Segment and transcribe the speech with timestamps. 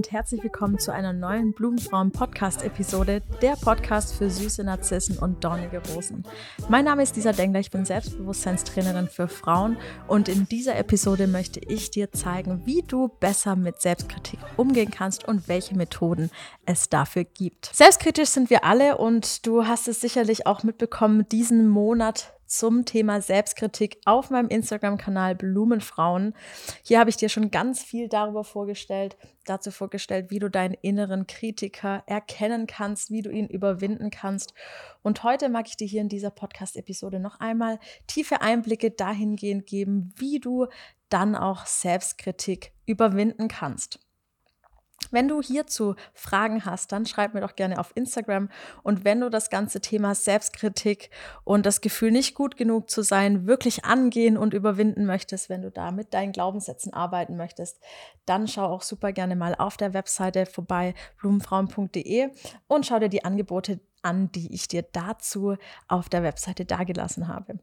[0.00, 5.44] Und herzlich willkommen zu einer neuen Blumenfrauen Podcast Episode, der Podcast für süße Narzissen und
[5.44, 6.24] dornige Rosen.
[6.70, 9.76] Mein Name ist Lisa Dengler, ich bin Selbstbewusstseinstrainerin für Frauen
[10.08, 15.28] und in dieser Episode möchte ich dir zeigen, wie du besser mit Selbstkritik umgehen kannst
[15.28, 16.30] und welche Methoden
[16.64, 17.66] es dafür gibt.
[17.74, 23.20] Selbstkritisch sind wir alle und du hast es sicherlich auch mitbekommen, diesen Monat zum Thema
[23.22, 26.34] Selbstkritik auf meinem Instagram-Kanal Blumenfrauen.
[26.82, 29.16] Hier habe ich dir schon ganz viel darüber vorgestellt,
[29.50, 34.54] dazu vorgestellt, wie du deinen inneren Kritiker erkennen kannst, wie du ihn überwinden kannst.
[35.02, 40.12] Und heute mag ich dir hier in dieser Podcast-Episode noch einmal tiefe Einblicke dahingehend geben,
[40.16, 40.66] wie du
[41.08, 43.98] dann auch Selbstkritik überwinden kannst.
[45.10, 48.48] Wenn du hierzu Fragen hast, dann schreib mir doch gerne auf Instagram.
[48.82, 51.10] Und wenn du das ganze Thema Selbstkritik
[51.44, 55.70] und das Gefühl, nicht gut genug zu sein, wirklich angehen und überwinden möchtest, wenn du
[55.70, 57.80] da mit deinen Glaubenssätzen arbeiten möchtest,
[58.26, 62.30] dann schau auch super gerne mal auf der Webseite vorbei, blumenfrauen.de
[62.68, 65.56] und schau dir die Angebote an, die ich dir dazu
[65.88, 67.58] auf der Webseite dargelassen habe.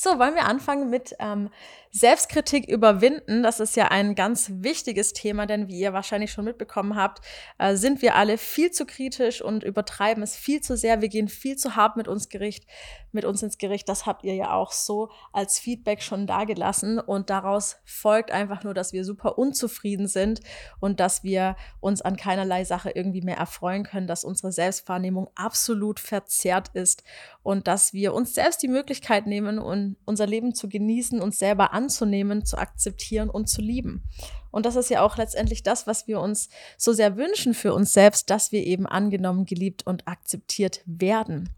[0.00, 1.50] So, wollen wir anfangen mit ähm,
[1.90, 3.42] Selbstkritik überwinden.
[3.42, 7.20] Das ist ja ein ganz wichtiges Thema, denn wie ihr wahrscheinlich schon mitbekommen habt,
[7.58, 11.00] äh, sind wir alle viel zu kritisch und übertreiben es viel zu sehr.
[11.00, 12.64] Wir gehen viel zu hart mit uns Gericht,
[13.10, 13.88] mit uns ins Gericht.
[13.88, 17.00] Das habt ihr ja auch so als Feedback schon dagelassen.
[17.00, 20.42] Und daraus folgt einfach nur, dass wir super unzufrieden sind
[20.78, 25.98] und dass wir uns an keinerlei Sache irgendwie mehr erfreuen können, dass unsere Selbstwahrnehmung absolut
[25.98, 27.02] verzerrt ist
[27.42, 31.72] und dass wir uns selbst die Möglichkeit nehmen und unser Leben zu genießen, uns selber
[31.72, 34.02] anzunehmen, zu akzeptieren und zu lieben.
[34.50, 37.92] Und das ist ja auch letztendlich das, was wir uns so sehr wünschen für uns
[37.92, 41.50] selbst, dass wir eben angenommen, geliebt und akzeptiert werden.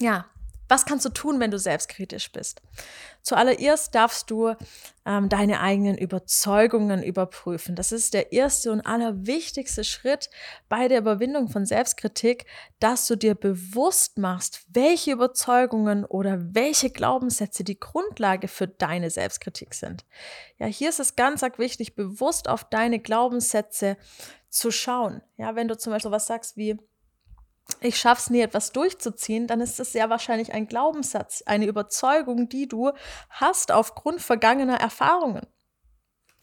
[0.00, 0.26] Ja,
[0.68, 2.62] was kannst du tun, wenn du selbstkritisch bist?
[3.22, 4.54] Zuallererst darfst du
[5.06, 7.74] ähm, deine eigenen Überzeugungen überprüfen.
[7.74, 10.30] Das ist der erste und allerwichtigste Schritt
[10.68, 12.46] bei der Überwindung von Selbstkritik,
[12.80, 19.74] dass du dir bewusst machst, welche Überzeugungen oder welche Glaubenssätze die Grundlage für deine Selbstkritik
[19.74, 20.04] sind.
[20.58, 23.96] Ja, hier ist es ganz wichtig, bewusst auf deine Glaubenssätze
[24.48, 25.20] zu schauen.
[25.36, 26.78] Ja, wenn du zum Beispiel was sagst wie,
[27.80, 32.68] ich schaff's nie, etwas durchzuziehen, dann ist es sehr wahrscheinlich ein Glaubenssatz, eine Überzeugung, die
[32.68, 32.92] du
[33.30, 35.46] hast aufgrund vergangener Erfahrungen.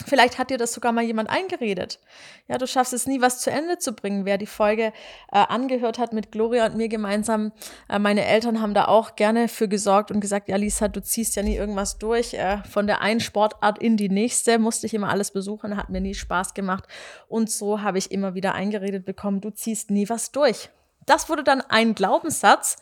[0.05, 1.99] Vielleicht hat dir das sogar mal jemand eingeredet.
[2.47, 4.25] Ja, du schaffst es nie, was zu Ende zu bringen.
[4.25, 4.93] Wer die Folge
[5.31, 7.51] äh, angehört hat mit Gloria und mir gemeinsam,
[7.87, 11.35] äh, meine Eltern haben da auch gerne für gesorgt und gesagt, ja, Lisa, du ziehst
[11.35, 12.33] ja nie irgendwas durch.
[12.33, 16.01] Äh, von der einen Sportart in die nächste musste ich immer alles besuchen, hat mir
[16.01, 16.85] nie Spaß gemacht.
[17.27, 20.71] Und so habe ich immer wieder eingeredet bekommen, du ziehst nie was durch
[21.05, 22.77] das wurde dann ein Glaubenssatz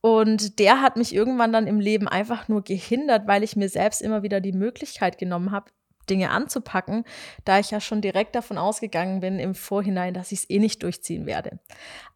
[0.00, 4.02] und der hat mich irgendwann dann im Leben einfach nur gehindert, weil ich mir selbst
[4.02, 5.70] immer wieder die Möglichkeit genommen habe,
[6.08, 7.04] Dinge anzupacken,
[7.44, 10.82] da ich ja schon direkt davon ausgegangen bin im Vorhinein, dass ich es eh nicht
[10.82, 11.58] durchziehen werde.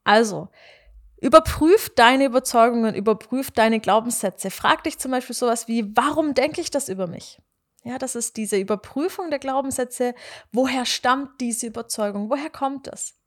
[0.04, 0.48] Also,
[1.20, 4.50] überprüf deine Überzeugungen, überprüf deine Glaubenssätze.
[4.50, 7.40] Frag dich zum Beispiel sowas wie, warum denke ich das über mich?
[7.82, 10.14] Ja, das ist diese Überprüfung der Glaubenssätze.
[10.52, 12.30] Woher stammt diese Überzeugung?
[12.30, 13.19] Woher kommt das?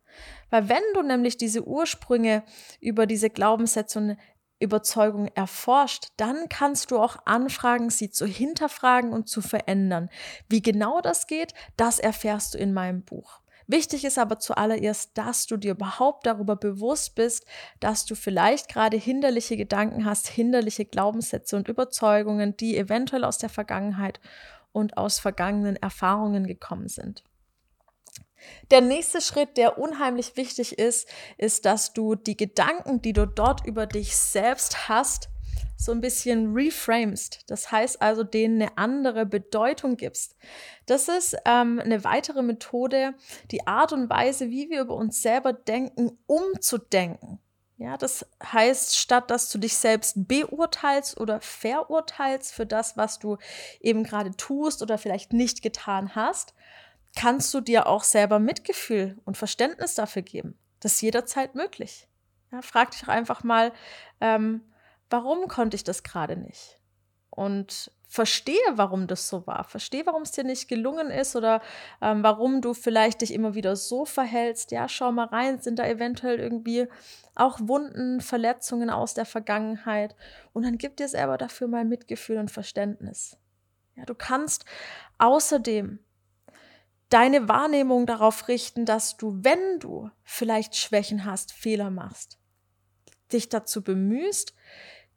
[0.54, 2.44] Weil wenn du nämlich diese Ursprünge
[2.80, 4.18] über diese Glaubenssätze und
[4.60, 10.12] Überzeugung erforscht, dann kannst du auch anfragen, sie zu hinterfragen und zu verändern.
[10.50, 13.40] Wie genau das geht, das erfährst du in meinem Buch.
[13.66, 17.48] Wichtig ist aber zuallererst, dass du dir überhaupt darüber bewusst bist,
[17.80, 23.50] dass du vielleicht gerade hinderliche Gedanken hast, hinderliche Glaubenssätze und Überzeugungen, die eventuell aus der
[23.50, 24.20] Vergangenheit
[24.72, 27.24] und aus vergangenen Erfahrungen gekommen sind.
[28.72, 33.66] Der nächste Schritt, der unheimlich wichtig ist, ist, dass du die Gedanken, die du dort
[33.66, 35.30] über dich selbst hast,
[35.78, 37.42] so ein bisschen reframest.
[37.48, 40.36] Das heißt also, denen eine andere Bedeutung gibst.
[40.86, 43.16] Das ist ähm, eine weitere Methode,
[43.52, 47.40] die Art und Weise, wie wir über uns selber denken, umzudenken.
[47.78, 53.38] Ja, das heißt, statt dass du dich selbst beurteilst oder verurteilst für das, was du
[53.82, 56.54] eben gerade tust oder vielleicht nicht getan hast,
[57.16, 60.58] kannst du dir auch selber Mitgefühl und Verständnis dafür geben.
[60.80, 62.08] Das ist jederzeit möglich.
[62.52, 63.72] Ja, frag dich einfach mal,
[64.22, 64.62] ähm,
[65.10, 66.80] warum konnte ich das gerade nicht?
[67.30, 69.64] Und verstehe, warum das so war.
[69.64, 71.62] Verstehe, warum es dir nicht gelungen ist oder
[72.00, 74.72] ähm, warum du vielleicht dich immer wieder so verhältst.
[74.72, 76.88] Ja, schau mal rein, sind da eventuell irgendwie
[77.34, 80.16] auch Wunden, Verletzungen aus der Vergangenheit.
[80.54, 83.36] Und dann gib dir selber dafür mal Mitgefühl und Verständnis.
[83.96, 84.66] Ja, du kannst
[85.18, 85.98] außerdem
[87.14, 92.40] deine Wahrnehmung darauf richten, dass du, wenn du vielleicht Schwächen hast, Fehler machst.
[93.32, 94.54] dich dazu bemühst,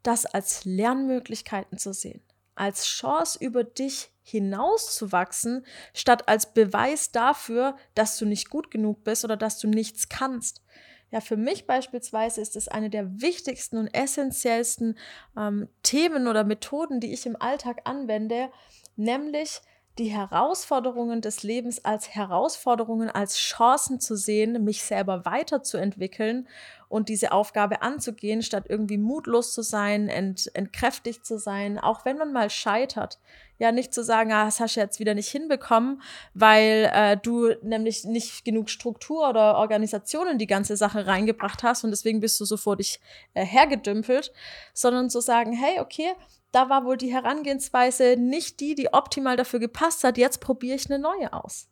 [0.01, 2.23] das als Lernmöglichkeiten zu sehen,
[2.55, 9.23] als Chance über dich hinauszuwachsen, statt als Beweis dafür, dass du nicht gut genug bist
[9.23, 10.63] oder dass du nichts kannst.
[11.11, 14.97] Ja, für mich beispielsweise ist es eine der wichtigsten und essentiellsten
[15.37, 18.51] ähm, Themen oder Methoden, die ich im Alltag anwende,
[18.95, 19.61] nämlich
[19.97, 26.47] die Herausforderungen des Lebens als Herausforderungen, als Chancen zu sehen, mich selber weiterzuentwickeln
[26.89, 32.17] und diese Aufgabe anzugehen, statt irgendwie mutlos zu sein, ent, entkräftigt zu sein, auch wenn
[32.17, 33.19] man mal scheitert.
[33.59, 36.01] Ja, nicht zu sagen, ah, das hast du jetzt wieder nicht hinbekommen,
[36.35, 41.83] weil äh, du nämlich nicht genug Struktur oder Organisation in die ganze Sache reingebracht hast
[41.83, 42.99] und deswegen bist du so vor dich
[43.33, 44.31] äh, hergedümpelt,
[44.73, 46.13] sondern zu sagen, hey, okay,
[46.51, 50.17] da war wohl die Herangehensweise nicht die, die optimal dafür gepasst hat.
[50.17, 51.69] Jetzt probiere ich eine neue aus.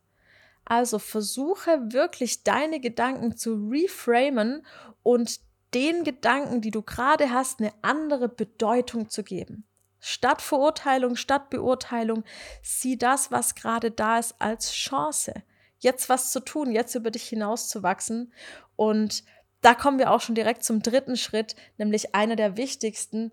[0.65, 4.65] Also versuche wirklich deine Gedanken zu reframen
[5.03, 5.39] und
[5.73, 9.65] den Gedanken, die du gerade hast, eine andere Bedeutung zu geben.
[9.99, 12.23] Statt Verurteilung, statt Beurteilung,
[12.61, 15.33] sieh das, was gerade da ist, als Chance.
[15.79, 18.33] Jetzt was zu tun, jetzt über dich hinauszuwachsen.
[18.75, 19.23] Und
[19.61, 23.31] da kommen wir auch schon direkt zum dritten Schritt, nämlich einer der wichtigsten,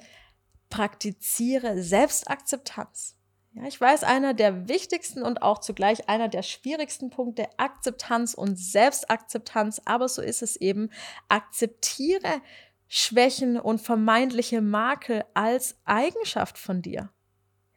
[0.72, 3.14] praktiziere Selbstakzeptanz.
[3.52, 8.56] Ja, ich weiß, einer der wichtigsten und auch zugleich einer der schwierigsten Punkte, Akzeptanz und
[8.56, 10.88] Selbstakzeptanz, aber so ist es eben.
[11.28, 12.40] Akzeptiere
[12.88, 17.10] Schwächen und vermeintliche Makel als Eigenschaft von dir.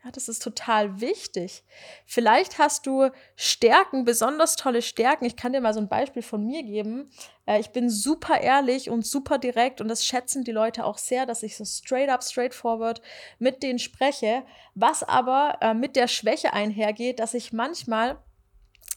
[0.06, 1.64] Ja, das ist total wichtig.
[2.06, 5.26] Vielleicht hast du Stärken, besonders tolle Stärken.
[5.26, 7.10] Ich kann dir mal so ein Beispiel von mir geben.
[7.48, 11.26] Äh, ich bin super ehrlich und super direkt und das schätzen die Leute auch sehr,
[11.26, 13.02] dass ich so straight up, straightforward
[13.40, 14.44] mit denen spreche.
[14.76, 18.20] Was aber äh, mit der Schwäche einhergeht, dass ich manchmal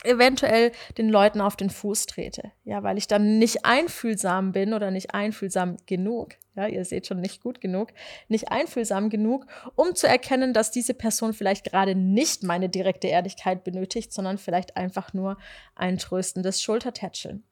[0.05, 2.53] eventuell den Leuten auf den Fuß trete.
[2.65, 6.37] Ja, weil ich dann nicht einfühlsam bin oder nicht einfühlsam genug.
[6.55, 7.91] Ja, ihr seht schon nicht gut genug,
[8.29, 9.47] nicht einfühlsam genug,
[9.77, 14.77] um zu erkennen, dass diese Person vielleicht gerade nicht meine direkte Ehrlichkeit benötigt, sondern vielleicht
[14.77, 15.39] einfach nur
[15.77, 17.45] ein tröstendes Schultertätscheln.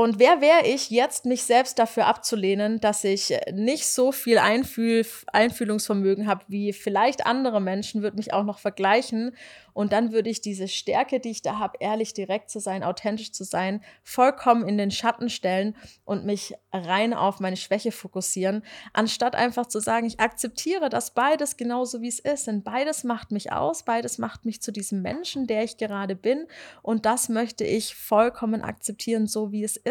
[0.00, 5.04] Und wer wäre ich, jetzt mich selbst dafür abzulehnen, dass ich nicht so viel Einfühl
[5.32, 9.32] Einfühlungsvermögen habe wie vielleicht andere Menschen, würde mich auch noch vergleichen
[9.78, 13.30] und dann würde ich diese Stärke, die ich da habe, ehrlich direkt zu sein, authentisch
[13.30, 19.36] zu sein, vollkommen in den Schatten stellen und mich rein auf meine Schwäche fokussieren, anstatt
[19.36, 22.48] einfach zu sagen, ich akzeptiere das beides genauso wie es ist.
[22.48, 26.48] Denn beides macht mich aus, beides macht mich zu diesem Menschen, der ich gerade bin.
[26.82, 29.87] Und das möchte ich vollkommen akzeptieren, so wie es ist.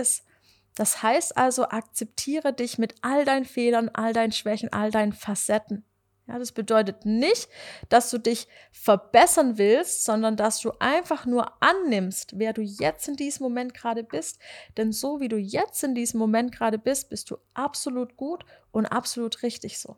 [0.76, 5.84] Das heißt also, akzeptiere dich mit all deinen Fehlern, all deinen Schwächen, all deinen Facetten.
[6.28, 7.48] Ja, das bedeutet nicht,
[7.88, 13.16] dass du dich verbessern willst, sondern dass du einfach nur annimmst, wer du jetzt in
[13.16, 14.40] diesem Moment gerade bist.
[14.76, 18.86] Denn so wie du jetzt in diesem Moment gerade bist, bist du absolut gut und
[18.86, 19.96] absolut richtig so.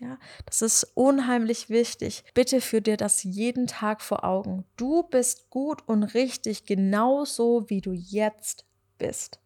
[0.00, 2.24] Ja, das ist unheimlich wichtig.
[2.34, 4.64] Bitte führ dir das jeden Tag vor Augen.
[4.76, 8.64] Du bist gut und richtig genauso, wie du jetzt
[8.98, 9.40] bist.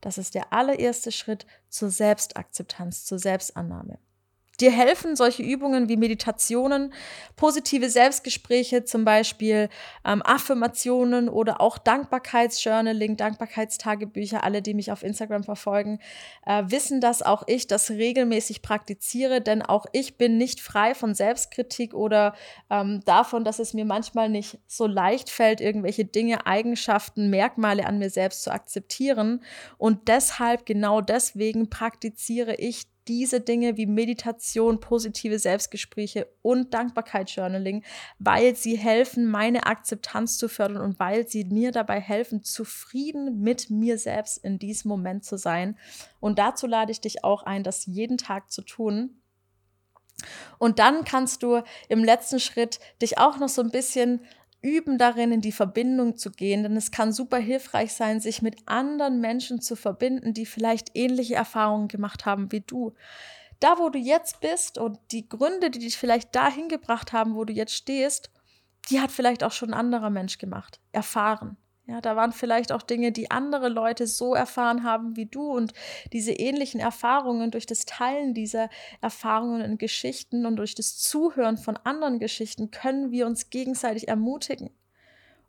[0.00, 3.98] Das ist der allererste Schritt zur Selbstakzeptanz, zur Selbstannahme.
[4.60, 6.92] Dir helfen solche Übungen wie Meditationen,
[7.36, 9.68] positive Selbstgespräche, zum Beispiel
[10.04, 14.44] ähm, Affirmationen oder auch Dankbarkeitsjournaling, Dankbarkeitstagebücher.
[14.44, 15.98] Alle, die mich auf Instagram verfolgen,
[16.46, 21.14] äh, wissen, dass auch ich das regelmäßig praktiziere, denn auch ich bin nicht frei von
[21.14, 22.34] Selbstkritik oder
[22.70, 27.98] ähm, davon, dass es mir manchmal nicht so leicht fällt, irgendwelche Dinge, Eigenschaften, Merkmale an
[27.98, 29.42] mir selbst zu akzeptieren.
[29.76, 37.84] Und deshalb, genau deswegen praktiziere ich diese Dinge wie Meditation, positive Selbstgespräche und Dankbarkeitsjournaling,
[38.18, 43.70] weil sie helfen, meine Akzeptanz zu fördern und weil sie mir dabei helfen, zufrieden mit
[43.70, 45.78] mir selbst in diesem Moment zu sein.
[46.20, 49.20] Und dazu lade ich dich auch ein, das jeden Tag zu tun.
[50.58, 54.20] Und dann kannst du im letzten Schritt dich auch noch so ein bisschen
[54.62, 58.56] üben darin, in die Verbindung zu gehen, denn es kann super hilfreich sein, sich mit
[58.66, 62.94] anderen Menschen zu verbinden, die vielleicht ähnliche Erfahrungen gemacht haben wie du.
[63.60, 67.44] Da, wo du jetzt bist und die Gründe, die dich vielleicht dahin gebracht haben, wo
[67.44, 68.30] du jetzt stehst,
[68.90, 71.56] die hat vielleicht auch schon ein anderer Mensch gemacht, erfahren.
[71.88, 75.72] Ja, da waren vielleicht auch Dinge, die andere Leute so erfahren haben wie du und
[76.12, 78.68] diese ähnlichen Erfahrungen durch das Teilen dieser
[79.00, 84.70] Erfahrungen in Geschichten und durch das Zuhören von anderen Geschichten können wir uns gegenseitig ermutigen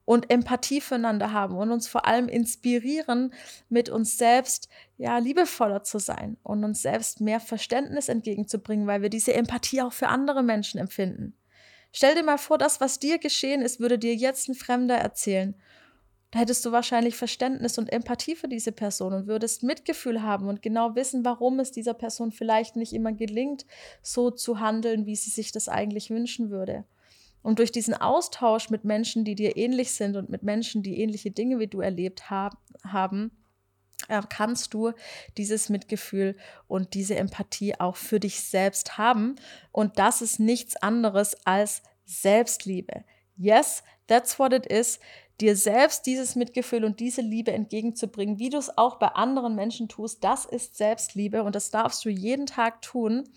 [0.05, 3.33] und Empathie füreinander haben und uns vor allem inspirieren,
[3.67, 9.09] mit uns selbst ja liebevoller zu sein und uns selbst mehr Verständnis entgegenzubringen, weil wir
[9.09, 11.35] diese Empathie auch für andere Menschen empfinden.
[11.91, 15.55] Stell dir mal vor, das, was dir geschehen ist, würde dir jetzt ein Fremder erzählen
[16.37, 20.95] hättest du wahrscheinlich Verständnis und Empathie für diese Person und würdest Mitgefühl haben und genau
[20.95, 23.65] wissen, warum es dieser Person vielleicht nicht immer gelingt,
[24.01, 26.85] so zu handeln, wie sie sich das eigentlich wünschen würde.
[27.43, 31.31] Und durch diesen Austausch mit Menschen, die dir ähnlich sind und mit Menschen, die ähnliche
[31.31, 33.31] Dinge wie du erlebt hab, haben,
[34.29, 34.91] kannst du
[35.37, 36.35] dieses Mitgefühl
[36.67, 39.35] und diese Empathie auch für dich selbst haben.
[39.71, 43.03] Und das ist nichts anderes als Selbstliebe.
[43.37, 44.99] Yes, that's what it is.
[45.39, 49.87] Dir selbst dieses Mitgefühl und diese Liebe entgegenzubringen, wie du es auch bei anderen Menschen
[49.87, 53.29] tust, das ist Selbstliebe und das darfst du jeden Tag tun.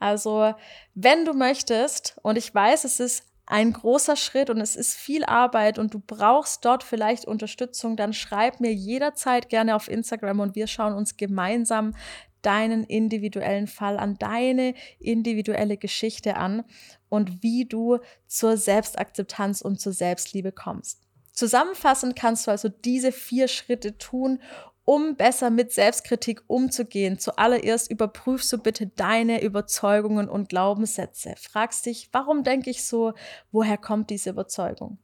[0.00, 0.54] Also,
[0.94, 5.24] wenn du möchtest, und ich weiß, es ist ein großer Schritt und es ist viel
[5.24, 10.54] Arbeit und du brauchst dort vielleicht Unterstützung, dann schreib mir jederzeit gerne auf Instagram und
[10.56, 11.94] wir schauen uns gemeinsam
[12.42, 16.64] deinen individuellen Fall an, deine individuelle Geschichte an
[17.08, 21.03] und wie du zur Selbstakzeptanz und zur Selbstliebe kommst.
[21.34, 24.40] Zusammenfassend kannst du also diese vier Schritte tun,
[24.84, 31.34] um besser mit Selbstkritik umzugehen, zuallererst überprüfst du bitte deine Überzeugungen und Glaubenssätze.
[31.36, 33.14] Fragst dich, warum denke ich so?
[33.50, 34.98] Woher kommt diese Überzeugung?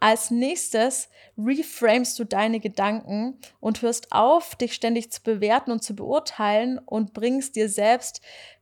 [0.00, 5.96] Als nächstes reframest du deine Gedanken und hörst auf, dich ständig zu bewerten und zu
[5.96, 8.20] beurteilen und bringst dir selbst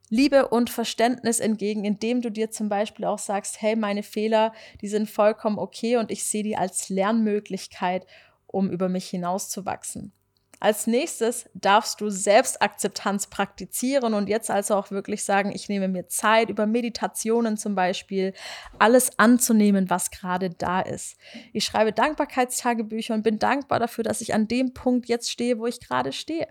[0.09, 4.89] Liebe und Verständnis entgegen, indem du dir zum Beispiel auch sagst, hey, meine Fehler, die
[4.89, 8.07] sind vollkommen okay und ich sehe die als Lernmöglichkeit,
[8.47, 10.13] um über mich hinauszuwachsen.
[10.59, 16.09] Als nächstes darfst du Selbstakzeptanz praktizieren und jetzt also auch wirklich sagen, ich nehme mir
[16.09, 18.33] Zeit, über Meditationen zum Beispiel,
[18.79, 21.19] alles anzunehmen, was gerade da ist.
[21.53, 25.67] Ich schreibe Dankbarkeitstagebücher und bin dankbar dafür, dass ich an dem Punkt jetzt stehe, wo
[25.67, 26.49] ich gerade stehe.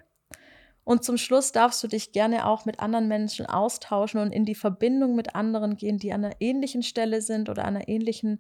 [0.86, 4.56] Und zum Schluss darfst du dich gerne auch mit anderen Menschen austauschen und in die
[4.56, 8.39] Verbindung mit anderen gehen, die an einer ähnlichen Stelle sind oder an einer ähnlichen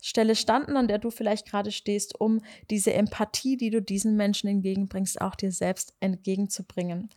[0.00, 2.40] Stelle standen, an der du vielleicht gerade stehst, um
[2.70, 7.08] diese Empathie, die du diesen Menschen entgegenbringst, auch dir selbst entgegenzubringen.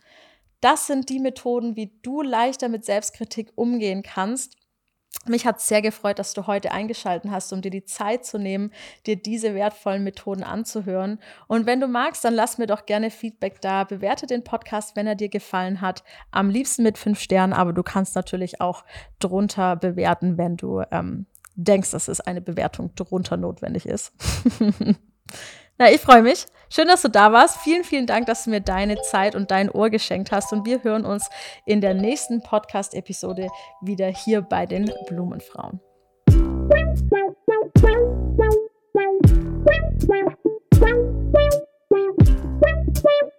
[0.60, 4.56] Das sind die Methoden, wie du leichter mit Selbstkritik umgehen kannst.
[5.26, 8.72] Mich hat sehr gefreut, dass du heute eingeschaltet hast, um dir die Zeit zu nehmen,
[9.06, 11.20] dir diese wertvollen Methoden anzuhören.
[11.46, 13.84] Und wenn du magst, dann lass mir doch gerne Feedback da.
[13.84, 16.02] Bewerte den Podcast, wenn er dir gefallen hat.
[16.30, 18.84] Am liebsten mit fünf Sternen, aber du kannst natürlich auch
[19.20, 24.12] drunter bewerten, wenn du ähm, denkst, dass es eine Bewertung drunter notwendig ist.
[25.78, 26.46] Na, ich freue mich.
[26.74, 27.58] Schön, dass du da warst.
[27.58, 30.54] Vielen, vielen Dank, dass du mir deine Zeit und dein Ohr geschenkt hast.
[30.54, 31.28] Und wir hören uns
[31.66, 33.48] in der nächsten Podcast-Episode
[33.82, 35.80] wieder hier bei den Blumenfrauen.
[43.02, 43.31] sex